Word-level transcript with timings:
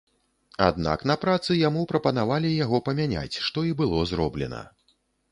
Аднак 0.67 0.99
на 1.09 1.15
працы 1.25 1.57
яму 1.57 1.83
прапанавалі 1.91 2.49
яго 2.65 2.79
памяняць, 2.87 3.37
што 3.49 3.59
і 3.73 3.75
было 3.83 4.01
зроблена. 4.13 4.63